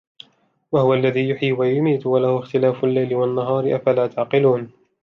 [0.71, 4.71] وَهُوَ الَّذِي يُحْيِي وَيُمِيتُ وَلَهُ اخْتِلَافُ اللَّيْلِ وَالنَّهَارِ أَفَلَا تَعْقِلُونَ